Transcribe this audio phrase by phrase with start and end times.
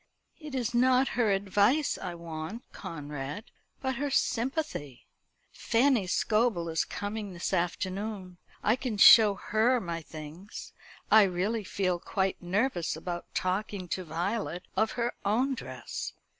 [0.39, 3.43] "It is not her advice I want, Conrad;
[3.81, 5.05] but her sympathy.
[5.51, 8.39] Fanny Scobel is coming this afternoon.
[8.63, 10.73] I can show her my things.
[11.11, 16.13] I really feel quite nervous about talking to Violet of her own dress.